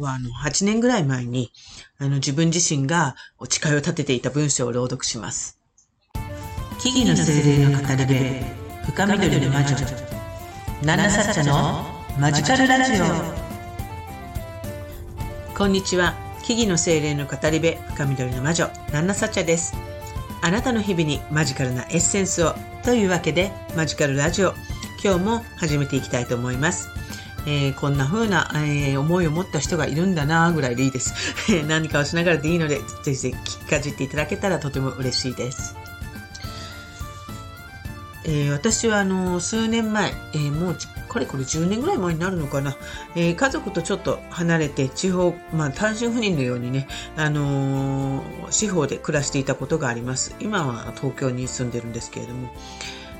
[0.00, 1.52] はあの8年ぐらい前に
[1.98, 5.58] あの自分自身がお誓いを立てていた文章を朗読します。
[6.78, 8.14] 木々の精霊の語り部
[8.86, 9.76] 深緑の魔女。
[10.82, 11.84] ナナサッチャの
[12.18, 13.04] マジカルラジオ。
[15.56, 16.14] こんにちは。
[16.42, 19.74] 木々の精霊の語り部深緑の魔女ナナサッチャです。
[20.42, 22.54] あなたの日々にマジカルなエッセンスを。
[22.82, 24.54] というわけでマジカルラジオ
[25.04, 26.99] 今日も始めていきたいと思います。
[27.46, 31.14] えー、こんな風な、えー、思いを持った人がいるんだなぐらいでいいです。
[31.68, 35.76] 何かをしながらでいいので、ぜひぜひ聞かじっていただけたらとても嬉しいです。
[38.24, 40.76] えー、私はあの数年前、えー、もう
[41.10, 42.76] かれこれ10年ぐらい前になるのかな、
[43.16, 46.86] えー、家族とちょっと離れて地方、まあ、単身赴任のようにね、
[47.16, 50.34] あの地方で暮らしていたことがあります。
[50.40, 52.54] 今は東京に住んでるんですけれども。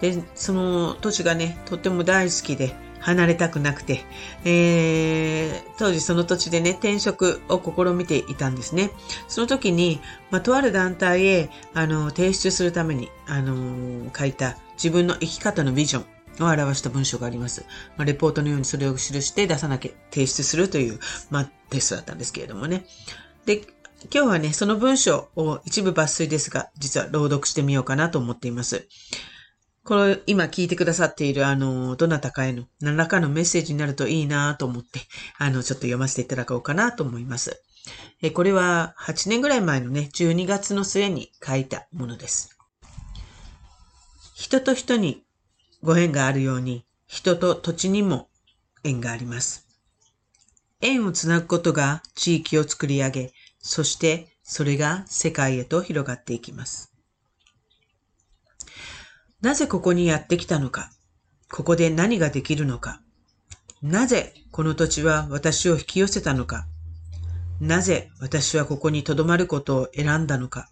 [0.00, 4.00] で、その土地がね、とっても大好きで、離れたくなくて、
[4.46, 8.90] えー、当時その土地でね、転職を試みていたんですね。
[9.28, 17.66] その時に、まあ、とある団体へ、あの、提出するために、あの書いた自分の生き方のビジョンを表した文章があります。
[17.98, 20.98] まあ、レポートのようにそれを記して出さなきゃ提出するという、
[21.30, 22.86] まあ、テストだったんですけれどもね。
[23.44, 23.60] で、
[24.12, 28.86] 今日はね、その文章を一部抜粋ですが、実は朗読してみようかなと思っています。
[29.84, 35.00] この今聞いてくださっているあの、どなたかへの何らかのメッセージになるといいなと思って、
[35.36, 37.62] あの、ちょっと読ませていただこうかなと思います。
[38.22, 42.56] えこれは8年ぐらい前のね、12月の末に書いたものです。
[44.34, 45.22] 人と人に
[45.82, 48.30] ご縁があるように、人と土地にも
[48.84, 49.68] 縁があります。
[50.80, 56.93] 縁をつなぐことが地域を作り上げ、そしてそれが世界へと広がっていきます。
[59.44, 60.90] なぜここにやってきたのか、
[61.52, 63.02] ここで何ができるのか、
[63.82, 66.66] なぜこの土地は私を引き寄せたのか、
[67.60, 70.70] なぜ私はここに留まることを選んだのか？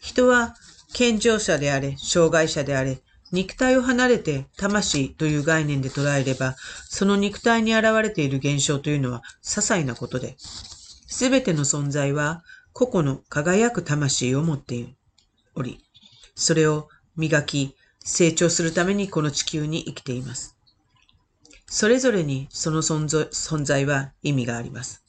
[0.00, 0.56] 人は
[0.92, 2.98] 健常者であれ、障害者であれ、
[3.30, 6.56] 肉体を離れて魂という概念で捉えれば、
[6.88, 12.42] その肉体に現れている現象というのは些細なことで、すべての存在は
[12.72, 14.96] 個々の輝く魂を持っている。
[15.54, 15.84] おり、
[16.34, 20.56] それを磨き、成長するためにこの地球に生きています。
[21.66, 25.04] それぞれにその存在存在は意味があります。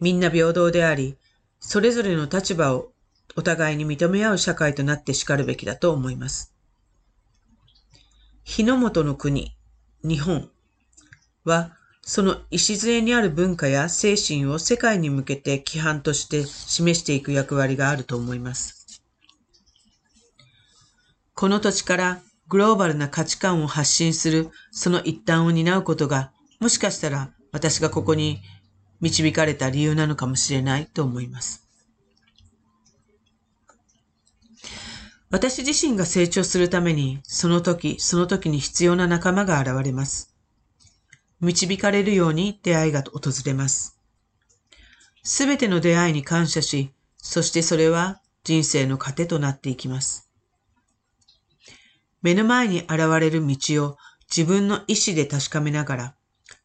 [0.00, 1.16] みんな平等であり、
[1.60, 2.92] それぞれの立場を
[3.36, 6.52] お互いに認め合う社会となって叱るべきだと思います。
[8.44, 9.56] 日の本の国、
[10.02, 10.50] 日本
[11.44, 18.83] は、その礎にある文化や精神を世界に向けて規範として示していく役割があると思います。
[21.34, 28.40] この土地からグローバルな価値観を発信するその一端を担うことが、もしかしたら私がここに
[29.00, 31.64] 導かれた理由なのかもしれないと思います。
[35.30, 40.32] 私自身が成長するために、その時、その時に必要な仲間が現れます。
[41.40, 43.98] 導かれるように出会いが訪れます。
[45.24, 50.23] すべての出会いに感謝し、そしてそれは人生の糧となっていきます。
[52.24, 53.98] 目の前に現れる道を
[54.34, 56.14] 自分の意志で確かめながら、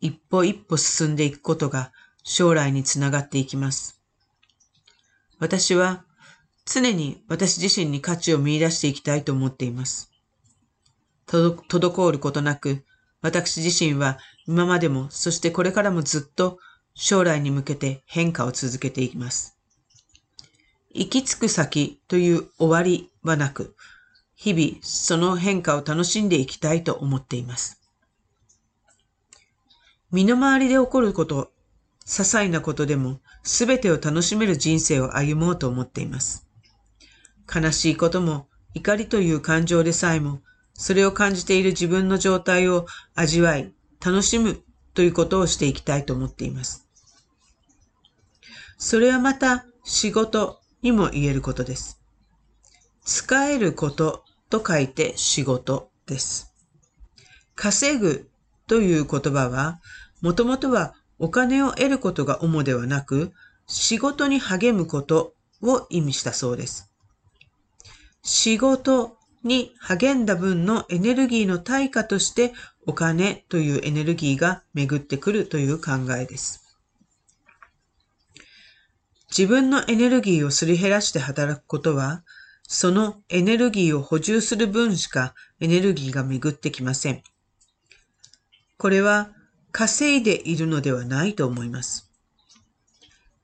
[0.00, 1.90] 一歩一歩進んでいくことが
[2.22, 4.00] 将来につながっていきます。
[5.40, 6.04] 私は
[6.64, 10.12] 常に私自身に価値を見出していきたいと思っています。
[11.26, 12.84] 滞ることなく、
[13.20, 16.60] 私自身は今までも、そしてこれからもずっと
[16.94, 19.56] 将来に向けて変化を続けていきます。
[20.94, 23.74] 行き着く先という終わりはなく、
[24.42, 27.78] 日々その変化を楽しんでいきたいと思っています。
[30.10, 31.52] 身の回りで起こること、
[32.06, 36.46] 些細なことでも全てを楽しめる人生を歩もうと思っています。
[37.54, 40.40] 悲しいことも怒りという感情でさえも、
[40.72, 44.62] それを感じている自分の状態を味わい、楽しむ
[44.94, 46.88] ということをしていきたいと思っています。
[48.78, 52.00] それはまた仕事にも言えることです。
[53.04, 56.52] 使えることと書いて仕事です。
[57.54, 58.28] 稼ぐ
[58.66, 59.80] という言葉は、
[60.20, 63.32] もともとはお金を得ることが主ではなく、
[63.66, 66.90] 仕事に励むことを意味したそうです。
[68.22, 72.52] 仕事に励んだ分のエネルギーの対価として
[72.86, 76.76] お金というエネルギーが巡ってくるという考えです。
[79.30, 82.24] 自分のエネルギーをすり減らして働くことは、
[82.72, 87.24] そのエネルギーを補充する分しかエネルギーが巡ってきません。
[88.78, 89.32] これは
[89.72, 92.12] 稼いでいるのではないと思います。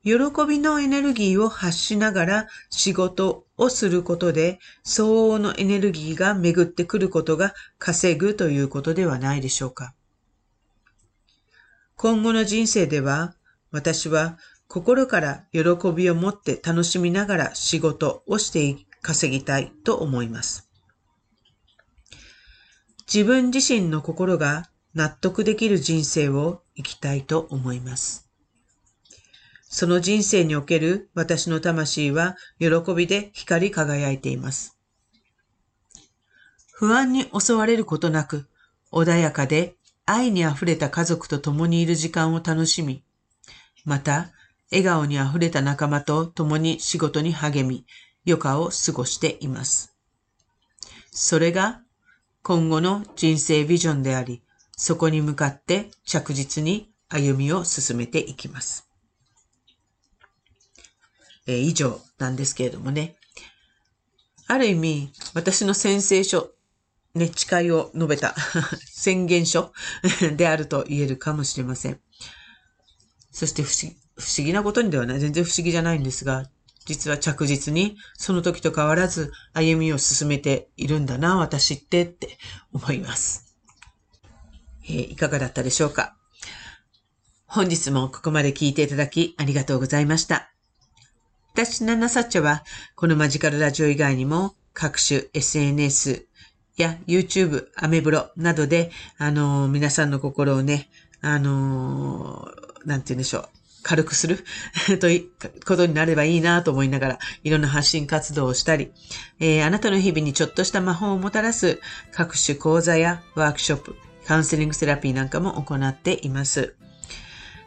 [0.04, 0.12] 喜
[0.48, 9.92] びのエネルギーを発しながら仕事をすることで相応のエネルギーが巡ってくることが稼ぐということではないでしょうか。
[11.96, 13.34] 今後の人生では
[13.72, 14.38] 私は
[14.68, 15.60] 心から喜
[15.92, 20.68] びを持って楽しみながら仕事をして稼ぎたいと思います。
[23.06, 28.28] 自分自身の心が納得できる人生を生きたいと思います。
[29.68, 34.76] その人生における私の魂は喜びで光り輝いています。
[36.72, 38.48] 不安に襲われることなく、
[38.90, 43.04] 穏やかで愛に溢れた家族と共にいる時間を楽しみ、
[43.84, 44.32] また、
[44.72, 47.86] 笑顔に溢れた仲間と共に仕事に励み、
[48.26, 49.94] 余暇を過ごしています。
[51.10, 51.80] それが
[52.42, 54.42] 今後の人生ビジョンであり、
[54.76, 58.88] そこに向かって着実に歩みを進めていきます。
[61.46, 63.16] えー、以上なんですけれどもね。
[64.48, 66.52] ある意味、私の宣誓書、
[67.14, 68.34] ね、誓いを述べた
[68.86, 69.72] 宣言書
[70.36, 72.00] であると言えるかもしれません。
[73.32, 76.48] そして不思不思議なことにではない、全然不思議じゃないんですが、
[76.86, 82.38] 実は着実にその時と変わらず歩みを進めているんだな、私ってって
[82.72, 83.54] 思います。
[84.84, 86.16] えー、いかがだったでしょうか？
[87.46, 90.52] 本日もここまで聞いていただきありがとうございました。
[91.52, 92.64] 私、ナナサッチャは、
[92.96, 96.26] このマジカルラジオ以外にも、各種 SNS
[96.76, 100.90] や YouTube、アメブロなどで、あのー、皆さんの心をね、
[101.22, 103.48] あのー、なんて言うんでしょう。
[103.86, 104.44] 軽くする
[104.98, 108.90] ということになればいいなと思いながら、いろんな発信活動をしたり、
[109.38, 111.80] えー、あなたの日々にちょっとした魔法をもたらす
[112.10, 113.94] 各種講座やワークショップ、
[114.26, 116.74] カウンセリングセラピーなんかも行っています。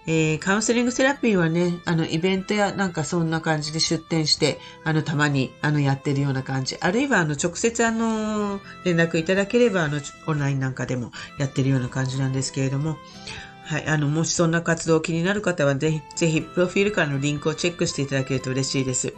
[0.07, 6.77] えー、カウンセリングセラピーはね、あの、イベントやなんかそんな感じで出店して、あの、たまに、あの、やってるような感じ。
[6.81, 12.97] あるいは、あの、直接、あの、連絡いただければ、あの、オンラインなんかでもやってるような感じなんですけれども、
[13.69, 13.85] はい。
[13.85, 19.13] あの、もしそんな活動気になる方は、ぜひ、ぜひ、プロフィールからのリンクをチェックしていただけると嬉しいです。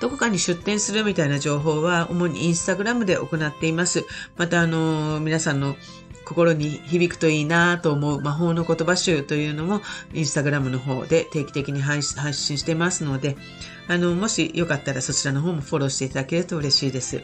[0.00, 4.06] どこかに出店するみたいな情報は、主にインスタグラムで行っています。
[4.38, 5.76] また、あの、皆さんの
[6.24, 9.82] 心に響くといいなと思う魔法の言葉集というのも
[10.14, 13.36] インスタグラムの方で定期的に配信してますので、
[13.88, 17.22] あの、もしよかったらそちらの方もフォローしていただけると嬉しいです。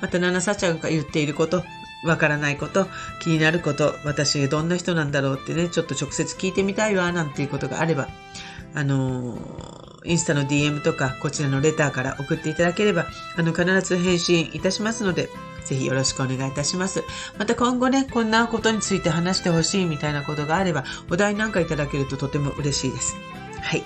[0.00, 1.64] また、ナナサちゃんが言っていること、
[2.04, 2.86] わからないこと、
[3.20, 8.08] 気になること、私どんな人なんだろうってね、ちょっと直接聞いてみたいわ、なんていうことがあれば、
[8.74, 9.36] あの
[10.04, 13.06] インスタの DM とか、こちらのレターから送っていただければ、
[13.36, 15.28] あの、必ず返信いたしますので、
[15.64, 17.04] ぜひよろしくお願いいたします。
[17.38, 23.14] また今後ね、こんなことについて話してほしいみたいなことがあれば、お題なんかいただけるととても嬉しいです。
[23.60, 23.84] はい。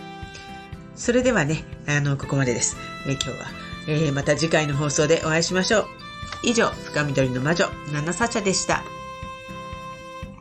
[0.95, 2.77] それではね、あの、ここまでです。
[3.07, 3.35] え今日は、
[3.89, 6.04] えー、また次回の放送でお会いしましょう。
[6.43, 8.82] 以上、深緑の魔女、ナナサチャでした。